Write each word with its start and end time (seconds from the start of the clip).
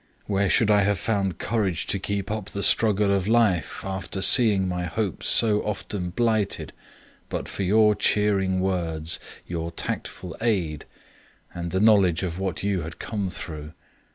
Where 0.25 0.49
should 0.49 0.71
I 0.71 0.81
have 0.81 0.97
found 0.97 1.37
courage 1.37 1.85
to 1.85 1.99
keep 1.99 2.31
up 2.31 2.49
the 2.49 2.63
struggle 2.63 3.13
of 3.13 3.27
life, 3.27 3.81
after 3.85 4.19
seeing 4.23 4.67
my 4.67 4.85
hopes 4.85 5.27
so 5.27 5.61
often 5.61 6.09
blighted, 6.09 6.73
but 7.29 7.47
for 7.47 7.61
your 7.61 7.93
cheering 7.93 8.61
words, 8.61 9.19
your 9.45 9.69
tactful 9.71 10.35
aid, 10.41 10.85
and 11.53 11.69
the 11.69 11.79
knowledge 11.79 12.23
of 12.23 12.39
what 12.39 12.63
you 12.63 12.81
had 12.81 12.97
come 12.97 13.29
through? 13.29 13.73